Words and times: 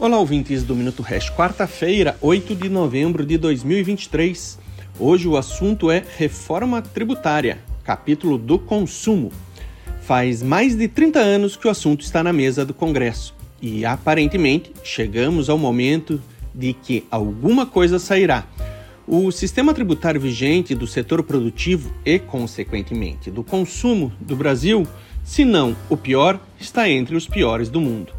Olá, 0.00 0.16
ouvintes 0.16 0.62
do 0.62 0.76
Minuto 0.76 1.02
Hash, 1.02 1.28
quarta-feira, 1.28 2.16
8 2.20 2.54
de 2.54 2.68
novembro 2.68 3.26
de 3.26 3.36
2023. 3.36 4.56
Hoje 4.96 5.26
o 5.26 5.36
assunto 5.36 5.90
é 5.90 6.04
reforma 6.16 6.80
tributária, 6.80 7.58
capítulo 7.82 8.38
do 8.38 8.60
consumo. 8.60 9.32
Faz 10.02 10.40
mais 10.40 10.76
de 10.76 10.86
30 10.86 11.18
anos 11.18 11.56
que 11.56 11.66
o 11.66 11.70
assunto 11.70 12.02
está 12.02 12.22
na 12.22 12.32
mesa 12.32 12.64
do 12.64 12.72
Congresso 12.72 13.34
e 13.60 13.84
aparentemente 13.84 14.70
chegamos 14.84 15.50
ao 15.50 15.58
momento 15.58 16.22
de 16.54 16.74
que 16.74 17.04
alguma 17.10 17.66
coisa 17.66 17.98
sairá. 17.98 18.46
O 19.04 19.32
sistema 19.32 19.74
tributário 19.74 20.20
vigente 20.20 20.76
do 20.76 20.86
setor 20.86 21.24
produtivo 21.24 21.92
e, 22.04 22.20
consequentemente, 22.20 23.32
do 23.32 23.42
consumo 23.42 24.12
do 24.20 24.36
Brasil, 24.36 24.86
se 25.24 25.44
não 25.44 25.74
o 25.90 25.96
pior, 25.96 26.38
está 26.56 26.88
entre 26.88 27.16
os 27.16 27.26
piores 27.26 27.68
do 27.68 27.80
mundo. 27.80 28.12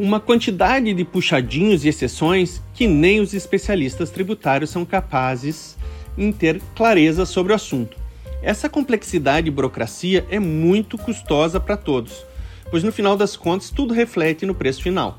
Uma 0.00 0.18
quantidade 0.18 0.94
de 0.94 1.04
puxadinhos 1.04 1.84
e 1.84 1.88
exceções 1.88 2.62
que 2.72 2.88
nem 2.88 3.20
os 3.20 3.34
especialistas 3.34 4.08
tributários 4.08 4.70
são 4.70 4.82
capazes 4.82 5.76
em 6.16 6.32
ter 6.32 6.58
clareza 6.74 7.26
sobre 7.26 7.52
o 7.52 7.54
assunto. 7.54 7.98
Essa 8.42 8.66
complexidade 8.66 9.48
e 9.48 9.50
burocracia 9.50 10.24
é 10.30 10.38
muito 10.38 10.96
custosa 10.96 11.60
para 11.60 11.76
todos, 11.76 12.24
pois 12.70 12.82
no 12.82 12.90
final 12.90 13.14
das 13.14 13.36
contas 13.36 13.68
tudo 13.68 13.92
reflete 13.92 14.46
no 14.46 14.54
preço 14.54 14.82
final. 14.82 15.18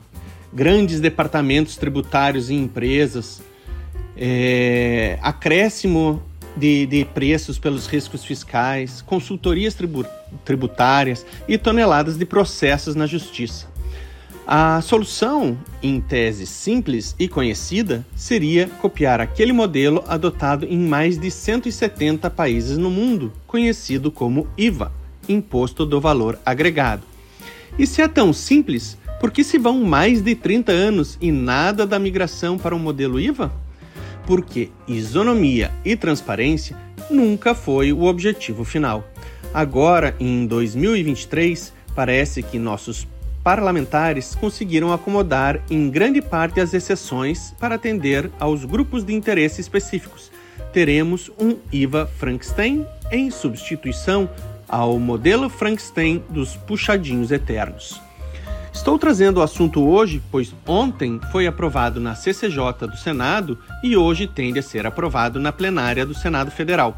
Grandes 0.52 1.00
departamentos 1.00 1.78
tributários 1.78 2.50
em 2.50 2.64
empresas, 2.64 3.40
é, 4.18 5.20
acréscimo 5.22 6.24
de, 6.58 6.88
de, 6.88 7.06
preços 7.06 7.60
pelos 7.60 7.86
riscos 7.86 8.26
fiscais, 8.26 9.00
consultorias 9.04 9.76
tribu 9.76 10.08
tributárias 10.44 11.24
e 11.48 11.56
toneladas 11.56 12.18
de 12.18 12.26
processos 12.26 12.96
na 12.96 13.06
justiça. 13.06 13.70
A 14.54 14.82
solução, 14.82 15.58
em 15.82 16.02
tese 16.02 16.46
simples 16.46 17.16
e 17.18 17.26
conhecida, 17.26 18.06
seria 18.14 18.68
copiar 18.68 19.22
aquele 19.22 19.54
modelo 19.54 20.04
adotado 20.10 20.66
em 20.66 20.78
mais 20.78 21.18
de 21.18 21.32
170 21.32 22.30
países 22.30 22.78
no 22.78 22.90
mundo, 22.90 23.32
conhecido 23.48 24.12
como 24.12 24.46
IVA 24.58 24.92
Imposto 25.30 25.86
do 25.86 26.02
Valor 26.02 26.38
Agregado. 26.46 27.04
E 27.80 27.88
se 27.88 28.02
é 28.02 28.10
tão 28.10 28.34
simples, 28.34 28.98
por 29.22 29.32
que 29.32 29.42
se 29.42 29.58
vão 29.58 29.86
mais 29.86 30.22
de 30.22 30.36
30 30.36 30.70
anos 30.74 31.18
e 31.22 31.32
nada 31.32 31.88
da 31.88 31.98
migração 31.98 32.58
para 32.58 32.76
o 32.76 32.78
um 32.78 32.82
modelo 32.82 33.22
IVA? 33.22 33.54
Porque 34.28 34.70
isonomia 34.86 35.72
e 35.86 35.96
transparência 35.96 36.76
nunca 37.10 37.56
foi 37.56 37.94
o 37.94 38.04
objetivo 38.04 38.66
final. 38.66 39.10
Agora, 39.54 40.14
em 40.20 40.46
2023, 40.46 41.72
parece 41.96 42.44
que 42.44 42.60
nossos 42.60 43.08
parlamentares 43.44 44.36
conseguiram 44.36 44.94
acomodar 44.94 45.62
em 45.70 45.90
grande 45.90 46.22
parte 46.22 46.60
as 46.60 46.74
exceções 46.74 47.54
para 47.60 47.76
atender 47.76 48.32
aos 48.40 48.66
grupos 48.66 49.04
de 49.04 49.14
interesse 49.14 49.62
específicos. 49.62 50.32
Teremos 50.72 51.30
um 51.40 51.58
IVA 51.72 52.06
Frankenstein 52.18 52.86
em 53.12 53.30
substituição 53.30 54.30
ao 54.68 54.98
modelo 54.98 55.50
Frankenstein 55.50 56.24
dos 56.30 56.56
puxadinhos 56.56 57.32
eternos. 57.32 58.00
Estou 58.74 58.98
trazendo 58.98 59.42
o 59.42 59.44
assunto 59.44 59.86
hoje, 59.86 60.22
pois 60.32 60.56
ontem 60.66 61.20
foi 61.32 61.46
aprovado 61.46 62.00
na 62.00 62.16
CCJ 62.16 62.88
do 62.90 62.96
Senado 62.96 63.60
e 63.84 63.98
hoje 63.98 64.28
tende 64.28 64.60
a 64.60 64.64
ser 64.64 64.88
aprovado 64.88 65.40
na 65.40 65.52
plenária 65.52 66.06
do 66.06 66.14
Senado 66.14 66.50
Federal. 66.52 66.96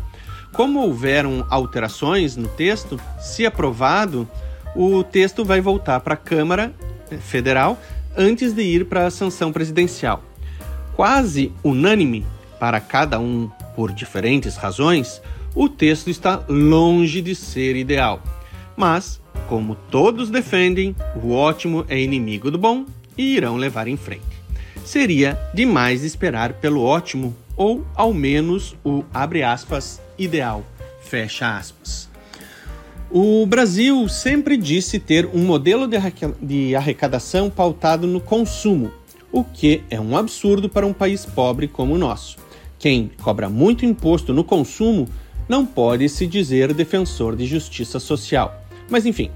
Como 0.51 0.81
houveram 0.81 1.47
alterações 1.49 2.37
no 2.37 2.47
texto, 2.47 2.99
se 3.19 3.43
aprovado, 3.43 4.29
o 4.75 5.03
texto 5.03 5.45
vai 5.45 5.61
voltar 5.61 5.99
para 5.99 6.13
a 6.13 6.17
Câmara 6.17 6.73
Federal 7.21 7.79
antes 8.15 8.53
de 8.53 8.61
ir 8.61 8.85
para 8.85 9.05
a 9.05 9.11
sanção 9.11 9.51
presidencial. 9.51 10.23
Quase 10.95 11.51
unânime 11.63 12.25
para 12.59 12.79
cada 12.79 13.19
um 13.19 13.49
por 13.75 13.91
diferentes 13.91 14.55
razões, 14.55 15.21
o 15.55 15.67
texto 15.67 16.09
está 16.09 16.43
longe 16.47 17.21
de 17.21 17.35
ser 17.35 17.75
ideal. 17.75 18.21
Mas, 18.75 19.21
como 19.47 19.75
todos 19.75 20.29
defendem, 20.29 20.95
o 21.21 21.33
ótimo 21.33 21.85
é 21.87 21.99
inimigo 21.99 22.49
do 22.49 22.57
bom 22.57 22.85
e 23.17 23.35
irão 23.35 23.57
levar 23.57 23.87
em 23.87 23.97
frente. 23.97 24.43
Seria 24.85 25.39
demais 25.53 26.03
esperar 26.03 26.53
pelo 26.53 26.81
ótimo 26.83 27.35
ou 27.55 27.85
ao 27.95 28.13
menos 28.13 28.75
o 28.83 29.03
abre 29.13 29.43
aspas 29.43 30.01
ideal, 30.17 30.63
fecha 31.01 31.57
aspas. 31.57 32.12
O 33.15 33.45
Brasil 33.45 34.09
sempre 34.09 34.57
disse 34.57 34.97
ter 34.97 35.29
um 35.31 35.45
modelo 35.45 35.87
de 36.41 36.75
arrecadação 36.75 37.47
pautado 37.47 38.07
no 38.07 38.19
consumo, 38.19 38.91
o 39.31 39.43
que 39.43 39.83
é 39.87 40.01
um 40.01 40.17
absurdo 40.17 40.67
para 40.67 40.87
um 40.87 40.93
país 40.93 41.23
pobre 41.23 41.67
como 41.67 41.93
o 41.93 41.97
nosso. 41.99 42.37
Quem 42.79 43.11
cobra 43.21 43.47
muito 43.49 43.85
imposto 43.85 44.33
no 44.33 44.43
consumo 44.43 45.07
não 45.47 45.63
pode 45.63 46.09
se 46.09 46.25
dizer 46.25 46.73
defensor 46.73 47.35
de 47.35 47.45
justiça 47.45 47.99
social. 47.99 48.59
Mas 48.89 49.05
enfim, 49.05 49.29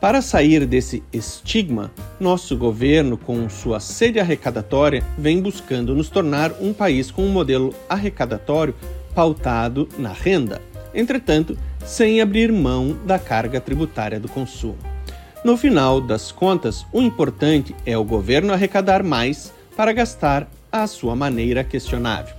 para 0.00 0.20
sair 0.20 0.66
desse 0.66 1.00
estigma, 1.12 1.92
nosso 2.18 2.56
governo, 2.56 3.16
com 3.16 3.48
sua 3.48 3.78
sede 3.78 4.18
arrecadatória, 4.18 5.00
vem 5.16 5.40
buscando 5.40 5.94
nos 5.94 6.08
tornar 6.08 6.50
um 6.60 6.72
país 6.72 7.08
com 7.08 7.24
um 7.24 7.30
modelo 7.30 7.72
arrecadatório 7.88 8.74
pautado 9.14 9.88
na 9.96 10.12
renda. 10.12 10.71
Entretanto, 10.94 11.58
sem 11.84 12.20
abrir 12.20 12.52
mão 12.52 12.96
da 13.04 13.18
carga 13.18 13.60
tributária 13.60 14.20
do 14.20 14.28
consumo. 14.28 14.78
No 15.44 15.56
final 15.56 16.00
das 16.00 16.30
contas, 16.30 16.86
o 16.92 17.00
importante 17.02 17.74
é 17.84 17.98
o 17.98 18.04
governo 18.04 18.52
arrecadar 18.52 19.02
mais 19.02 19.52
para 19.76 19.92
gastar 19.92 20.48
à 20.70 20.86
sua 20.86 21.16
maneira 21.16 21.64
questionável. 21.64 22.34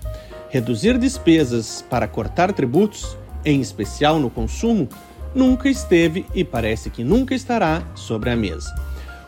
Reduzir 0.49 0.97
despesas 0.97 1.83
para 1.89 2.07
cortar 2.07 2.53
tributos, 2.53 3.17
em 3.43 3.59
especial 3.59 4.19
no 4.19 4.29
consumo, 4.29 4.87
nunca 5.35 5.67
esteve 5.67 6.25
e 6.33 6.43
parece 6.43 6.89
que 6.89 7.03
nunca 7.03 7.35
estará 7.35 7.83
sobre 7.95 8.29
a 8.29 8.35
mesa. 8.35 8.73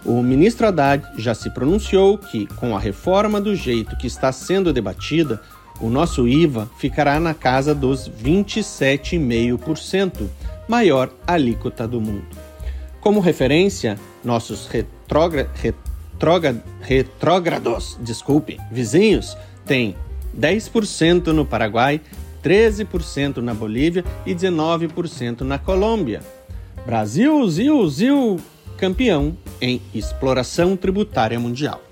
O 0.05 0.21
ministro 0.21 0.67
Haddad 0.67 1.03
já 1.17 1.33
se 1.33 1.49
pronunciou 1.49 2.17
que, 2.17 2.45
com 2.45 2.77
a 2.77 2.79
reforma 2.79 3.41
do 3.41 3.55
jeito 3.55 3.97
que 3.97 4.05
está 4.05 4.31
sendo 4.31 4.71
debatida, 4.71 5.41
o 5.81 5.89
nosso 5.89 6.25
IVA 6.27 6.69
ficará 6.77 7.19
na 7.19 7.33
casa 7.33 7.73
dos 7.75 8.09
27,5%, 8.09 10.27
maior 10.67 11.11
alíquota 11.27 11.87
do 11.87 12.01
mundo. 12.01 12.25
Como 13.01 13.19
referência, 13.19 13.99
nossos 14.23 14.67
retrógra, 14.67 15.49
retrógra, 15.55 16.63
retrógrados, 16.81 17.97
desculpe, 18.01 18.59
vizinhos 18.71 19.37
têm 19.65 19.95
10% 20.35 21.27
no 21.27 21.45
Paraguai, 21.45 22.01
13% 22.43 23.37
na 23.37 23.53
Bolívia 23.53 24.03
e 24.25 24.33
19% 24.33 25.41
na 25.41 25.57
Colômbia. 25.57 26.21
Brasil, 26.85 27.47
Zil, 27.47 27.89
Zil, 27.89 28.39
campeão 28.77 29.37
em 29.61 29.81
exploração 29.93 30.75
tributária 30.75 31.39
mundial. 31.39 31.84